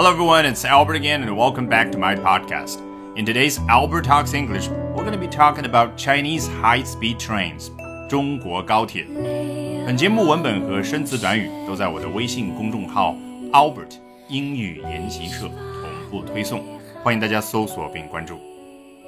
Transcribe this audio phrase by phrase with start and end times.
[0.00, 2.78] Hello everyone, it's Albert again and welcome back to my podcast.
[3.18, 7.70] In today's Albert Talks English, we're going to be talking about Chinese high-speed trains.
[8.08, 9.04] 中国高铁。
[9.84, 13.14] 本节目文本和生词短语都在我的微信公众号
[13.52, 13.98] Albert
[14.30, 16.64] 英语研习社同步推送，
[17.02, 18.40] 欢迎大家搜索并关注。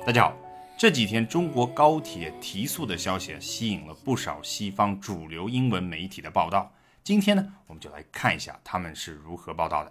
[0.05, 0.37] 大家好，
[0.77, 6.71] 这几天中国高铁提速的消息吸引了不少西方主流英文媒体的报道。
[7.03, 9.91] 今天呢，我们就来看一下他们是如何报道的。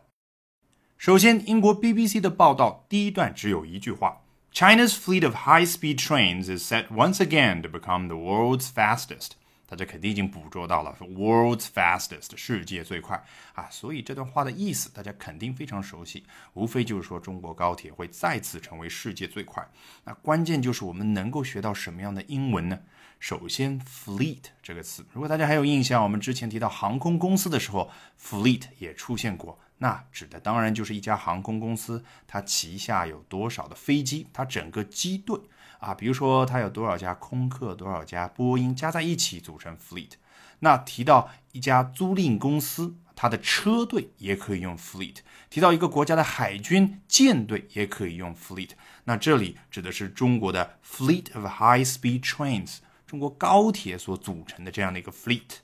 [1.01, 4.21] 首先，英国 BBC 的报道第一段只有一句话
[4.54, 9.29] ：China's fleet of high-speed trains is set once again to become the world's fastest。
[9.65, 13.19] 大家肯定已经捕捉到了 “world's fastest” 世界最快
[13.55, 19.68] 啊，所以这段话的意思大家肯定非常熟悉，无非就是说中国高铁会再次成为世界最快。
[20.04, 22.77] 那关键就是我们能够学到什么样的英文呢？
[23.19, 27.89] 首先，fleet 这个词，如果大家还有印象，我们之前提到航空公司的时候
[28.21, 29.57] ，fleet 也出现过。
[29.81, 35.39] 那指的当然就是一家航空公司，它旗下有多少的飞机，它整个机队
[35.79, 40.11] 啊，比如说它有多少架空客，多少架波音，加在一起组成 fleet。
[40.59, 45.15] 那提到一家租赁公司，它的车队也可以用 fleet。
[45.49, 48.69] 提到一个国家的海军舰队，也可以用 fleet。
[49.05, 55.61] 那这里指的是中国的 fleet of high-speed trains，中国高铁所组成的这样的一个 fleet。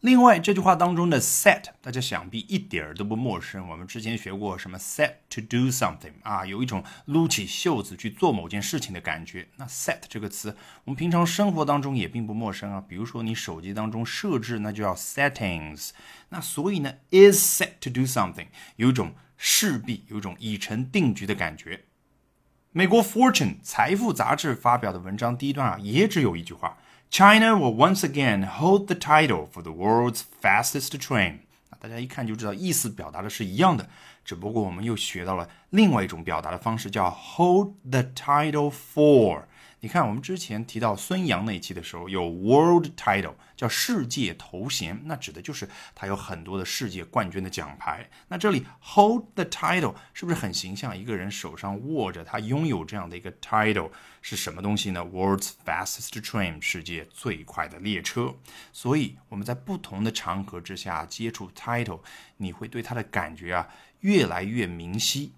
[0.00, 3.68] 另外，这句话当中的 set，大家想必一点儿都不陌生。
[3.68, 9.46] 我们之前学过什么 set to do something 啊，有一种撸起袖子去做某件事情的感觉。
[9.56, 12.82] 那 set 这个词，我们平常生活当中也并不陌生啊。
[12.88, 15.90] 比如说你手机当中设置，那就叫 settings。
[16.30, 21.84] 那所以呢，is set to do something，有一种势必，有一种已成定局的感觉。
[22.72, 26.78] 美国 Fortune 财富杂志发表的文章第一段啊，也只有一句话。
[27.09, 31.39] China will once again hold the title for the world's fastest train。
[31.69, 33.87] 那大家一看就知道，意思表达的是一样的，
[34.23, 39.43] 只不过我们又学到了另外一种表达的方式，叫 hold the title for。
[39.82, 48.06] 你看，我们之前提到孙杨那一期的时候，有 world title，叫世界头衔，那指的就是他有很多的世界冠军的奖牌。
[48.28, 50.94] 那这里 hold the title 是不是很形象？
[50.94, 53.90] 一个人手上握着他拥有这样的一个 title
[54.20, 58.34] 是什么东西呢？World's fastest train，世界最快的列车。
[58.74, 62.00] 所以我们在不同的场合之下接触 title，
[62.36, 63.66] 你会对它的感觉啊
[64.00, 65.32] 越来越明晰。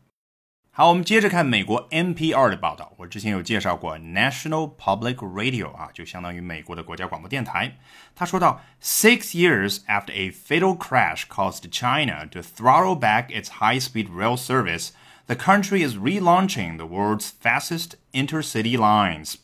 [0.72, 2.94] 好，我们接着看美国 NPR 的报道。
[2.98, 7.78] 我之前有介绍过 National Public Radio 啊，就相当于美国的国家广播电台。
[8.16, 14.90] 他说到，Six years after a fatal crash caused China to throttle back its high-speed rail service,
[15.25, 19.38] the country is relaunching the world's fastest intercity lines.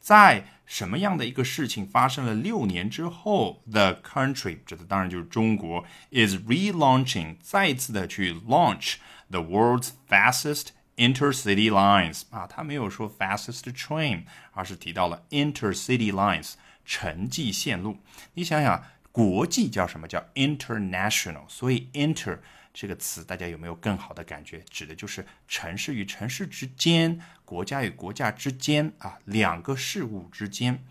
[0.00, 8.95] 在 什么样的一个事情发生了六年之后，the country 指的当然就是中国，is relaunching 再次的去 launch
[9.29, 14.23] the world's fastest intercity lines 啊，他没有说 fastest train，
[14.53, 16.53] 而是提到了 intercity lines
[16.85, 17.97] 城际线路。
[18.35, 21.47] 你想想，国际叫什么叫 international？
[21.47, 22.39] 所以 inter
[22.73, 24.63] 这个词大家有没有更好的感觉？
[24.69, 30.83] 指的就是城市与城市之间，国家与国家之间啊，两个事物之间。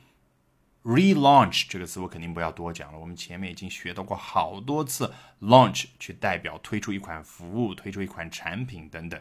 [0.85, 9.21] relaunch 这个词我肯定不要多讲了，我们前面已经学到过好多次，launch 去代表推出一款服务、推出一款产品等等。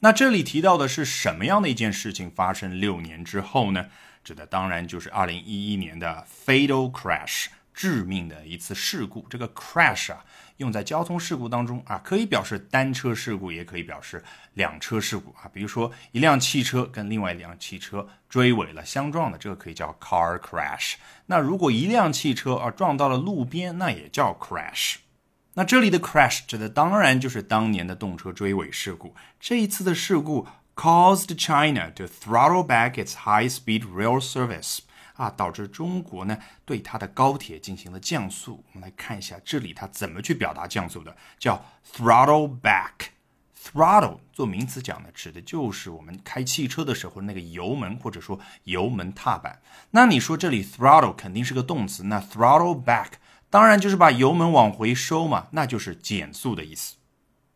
[0.00, 3.86] 那这里提到的是什么样的一件事情发生六年之后呢？
[4.24, 7.46] 指的当然就是二零一一年的 fatal crash。
[7.78, 10.24] 致命的一次事故，这个 crash 啊，
[10.56, 14.20] 用在交通事故当中啊，可以表示单车事故，也可以表示
[14.54, 15.48] 两车事故啊。
[15.52, 20.94] 比如说，一辆汽车跟另外一辆汽车追尾了，相撞的，这个可以叫 car crash。
[21.26, 24.96] 那如果一辆汽车啊撞到了路边，那也叫 crash。
[25.54, 29.14] 那这里的 crash 指的当然就是当年的动车追尾事故。
[29.38, 34.80] 这一次的事故 caused China to throttle back its high-speed rail service。
[35.18, 38.64] 啊，导致中国呢对它的高铁进行了降速。
[38.72, 41.62] 我们来看一下这里它怎么去表达降速的，叫
[41.92, 43.08] throttle back。
[43.60, 49.60] throttle 做名词讲呢，指的就是我们开汽车的时候那个油门或者说油门踏板。
[49.90, 53.14] 那你说这里 throttle 肯定是个动词，那 throttle back
[53.50, 56.94] 当然就是把油门往回收嘛，那就是减速的意思。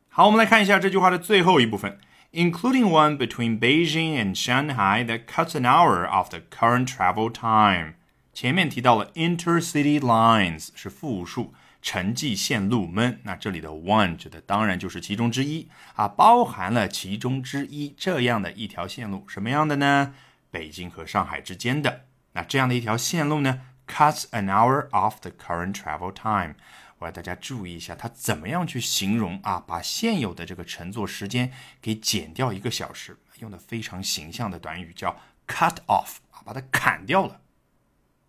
[0.08, 1.96] 好，我们来看一下这句话的最后一部分。
[2.31, 7.93] including one between Beijing and Shanghai that cuts an hour off the current travel time。
[8.33, 13.19] 前面提到了 intercity lines 是复数，城际线路们。
[13.23, 20.13] 那这里的 one 指的当然就是其中之一啊，包含了其中之一这样的一条线路，什么样的呢？
[20.51, 22.05] 北京和上海之间的。
[22.33, 26.53] 那这样的一条线路呢，cuts an hour off the current travel time。
[27.01, 29.63] 我要大家注意一下，它怎么样去形容啊？
[29.67, 37.41] 把现有的这个乘坐时间给减掉一个小时，用的非常形象的短语叫 cut off 啊，把它砍掉了。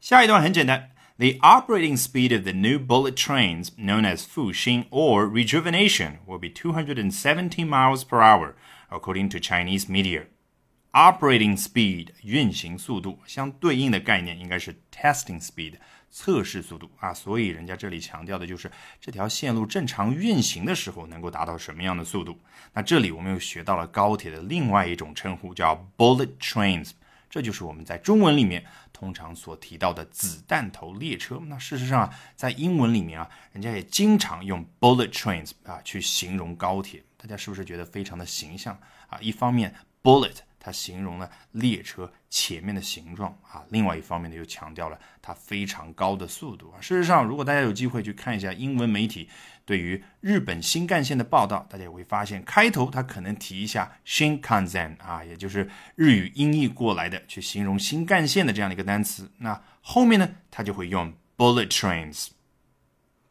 [0.00, 6.48] 下一段很简单，The operating speed of the new bullet trains known as Fuxing or Rejuvenation will be
[6.48, 8.54] 270 miles per hour,
[8.88, 10.26] according to Chinese media.
[10.92, 15.74] Operating speed 运行速度相对应的概念应该是 testing speed
[16.15, 18.71] 测试速度啊，所以人家这里强调的就是
[19.01, 22.37] 这条线路正常运行的时候能够达到什么样的速度。
[22.71, 26.91] 那这里我们又学到了高铁的另外一种称呼，叫 bullet trains，
[27.31, 28.63] 这就是我们在中文里面
[28.93, 31.41] 通常所提到的子弹头列车。
[31.47, 38.79] 那事实上啊，在英文里面啊，人家也经常用 bullet trains 啊去形容高铁，大家是不是觉得非常的形象
[39.09, 39.17] 啊？
[39.19, 39.73] 一方面
[40.03, 40.35] bullet。
[40.63, 46.79] 它形容了列车前面的形状啊，另外一方面呢，又强调了它非常高的速度啊。
[46.79, 49.27] 事实上，如果大家有机会去看一下英文媒体
[49.65, 59.29] 对于日本新干线的报道，大家也会发现，开头它可能提一下 Shinkansen 啊，也就是日语音译过来的去形容新干线的这样的一个单词。
[59.39, 62.29] 那后面呢，它就会用 bullet trains。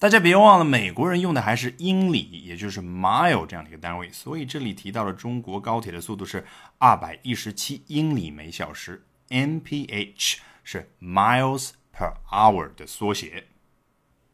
[0.02, 6.46] 大家别忘了，美国人用的还是英里，也就是 mile 这样的一个单位，所以这里提到了中国高铁的速度是
[6.78, 13.46] 二百一十七英里每小时，mph 是 miles per hour 的缩写。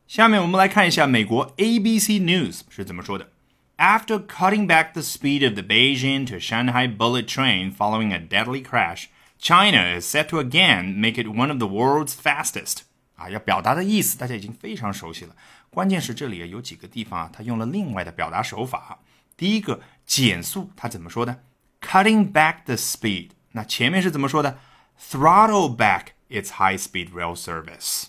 [0.05, 3.31] 下面我们来看一下美国 ABC News 是怎么说的：
[3.77, 9.05] After cutting back the speed of the Beijing to Shanghai bullet train following a deadly crash,
[9.39, 12.79] China is set to again make it one of the world's fastest.
[13.15, 15.35] 啊，要表达的意思大家已经非常熟悉了。
[15.69, 18.99] 关键是这里有几个地方啊，它用了另外的表达手法。
[19.35, 21.43] 第一个减速，它怎么说的？
[21.81, 23.31] Cutting back the speed。
[23.53, 24.59] 那前面是怎么说的？
[24.99, 28.05] Throttle back its high-speed rail service。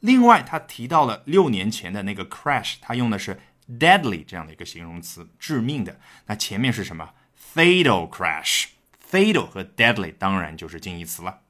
[0.00, 5.98] 另外，他提到了六年前的那个 crash，他用的是 deadly 这样的一个形容词，致命的。
[6.26, 7.10] 那前面是什么？
[7.54, 11.40] Fatal crash。Fatal 和 deadly 当然就是近义词了。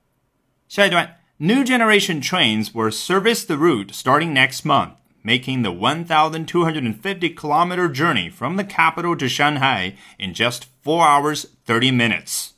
[0.69, 1.17] 下一段。
[1.41, 8.56] New generation trains will service the route starting next month, Making the 1,250 kilometer journey from
[8.58, 12.50] the capital to Shanghai in just 4 hours 30 minutes.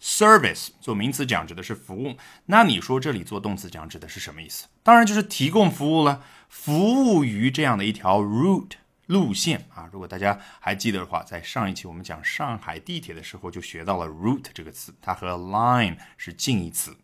[0.00, 2.16] Service 做名词讲指的是服务，
[2.46, 4.66] 那你说这里做动词讲指的是什么意思？
[4.82, 8.72] 当然就是提供服务了，服务于这样的一条 route
[9.06, 9.88] 路线啊。
[9.92, 16.96] 如果大家还记得的话，在上一期我们讲上海地铁的时候就学到了 route 这个词，它和 line 是近义词。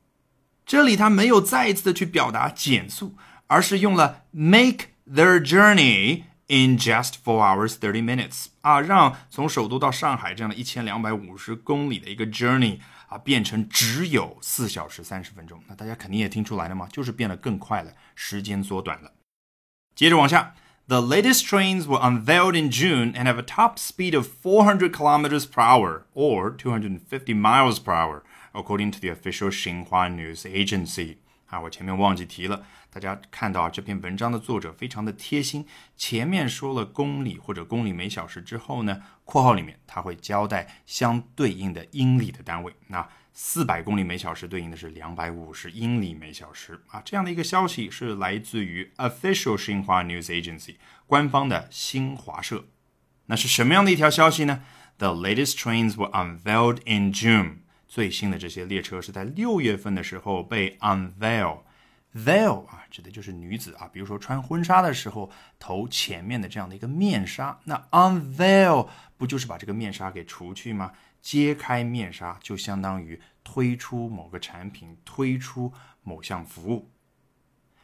[0.64, 3.16] 这里它没有再一次的去表达减速，
[3.48, 15.61] 而是用了 make their journey in just four hours thirty minutes 啊，让从首都到上海这样的一千两百五十公里的一个 journey 啊，变成只有四小时三十分钟。
[15.67, 16.87] 那大家肯定也听出来了吗？
[16.91, 19.11] 就是变得更快了，时间缩短了。
[19.95, 20.55] 接着往下，
[20.87, 25.61] The latest trains were unveiled in June and have a top speed of 400 kilometers per
[25.61, 28.23] hour or 250 miles per hour.
[28.53, 42.72] According to the official Xinhua News Agency，啊，我前面忘记提了， 大家看到啊这篇文章的作者非常的贴心，前面说了公里或者公里每小时之后呢，括号里面他会交代相对应的英里的单位。
[42.86, 50.76] 那四百公里每小时对应的是两百五十英里每小时啊，这样的一个消息是来自于 official Xinhua News Agency
[51.08, 52.66] 官方的新华社。
[53.26, 54.62] 那是什么样的一条消息呢
[54.98, 57.56] ？The latest trains were unveiled in June。
[57.88, 61.62] 最新的这些列车是在六月份的时候被 unveiled
[62.14, 70.92] unveil，veil 啊，指的就是女子啊，比如说穿婚纱的时候头前面的这样的一个面纱，那 unveil 不就是把这个面纱给除去吗？
[71.20, 76.90] 揭开面纱就相当于推出某个产品，推出某项服务。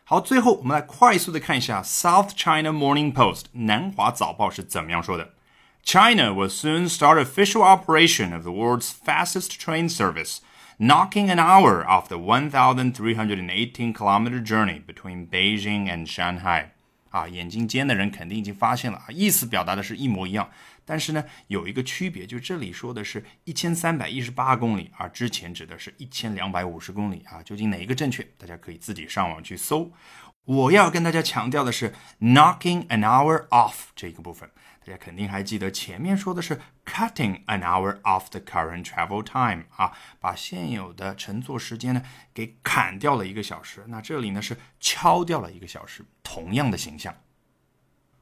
[0.05, 5.35] 好，最后我们来快速的看一下 South China Morning Post 南华早报是怎么样说的。
[5.83, 10.41] China will soon start official operation of the world's fastest train service,
[10.81, 16.71] knocking an hour off the 1,318 kilometer journey between Beijing and Shanghai.
[17.11, 20.49] 啊，眼睛尖的人肯定已经发现了啊，意思表达的是一模一样，
[20.87, 28.23] 但是呢，有一个区别，就这里说的是一千三百一十八公里，而之前指的是一千两百五十公里啊，究竟哪一个正确？
[28.39, 29.93] 大家可以自己上网去搜。
[30.45, 34.49] 我要跟大家强调的是 knocking an hour off 这个部分。
[34.86, 42.04] 大家肯定还记得前面说的是 cutting an hour off the current travel time 啊，把现有的乘坐时间呢
[42.34, 43.86] 给砍掉了一个小时。
[43.88, 47.16] 那这里呢是敲掉了一个小时，同样的形象。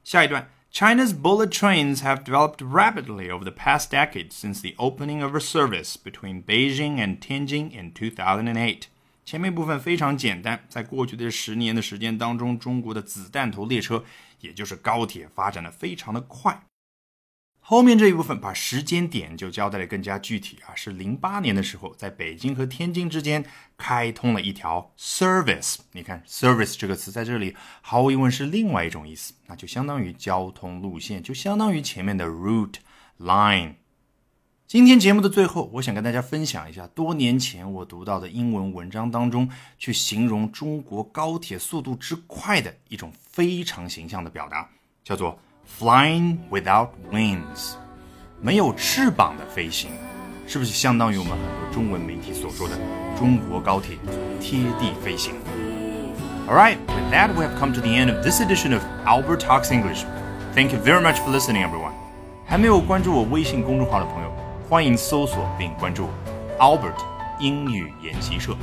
[0.02, 5.40] 下一段，China's bullet trains have developed rapidly over the past decade since the opening of a
[5.40, 8.88] service between Beijing and Tianjin in 2008。
[9.29, 14.03] 前面部分非常简单，在过去的十年的时间当中，中国的子弹头列车
[14.39, 16.63] 也就是高铁发展的非常的快。
[17.59, 23.45] 后面这一部分把时间点就交代的更加具体啊，是零八年的时候，在北京和天津之间
[23.77, 25.75] 开通了一条 service。
[25.91, 32.77] 你看 service 这个词在这里毫无疑问是另外一种意思，那就相当于交通路线，就相当于前面的 route
[33.19, 33.75] line。
[34.69, 39.49] 今天节目的最后，我想跟大家分享一下多年前我读到的英文文章当中，
[39.79, 44.69] 去形容中国高铁速度之快的一种非常形象的表达，
[45.03, 45.35] 叫做。
[45.79, 47.73] Flying without wings，
[48.39, 49.89] 没有翅膀的飞行，
[50.45, 52.77] 是不是相当于我们很多中文媒体所说的
[53.17, 53.97] 中国高铁
[54.39, 55.33] 贴地飞行
[56.47, 59.71] ？All right, with that we have come to the end of this edition of Albert Talks
[59.71, 60.05] English.
[60.53, 61.93] Thank you very much for listening, everyone.
[62.45, 64.28] 还没有关注我微信公众号的朋友，
[64.69, 66.09] 欢迎搜索并关注
[66.59, 67.03] Albert
[67.39, 68.55] 英语研习社。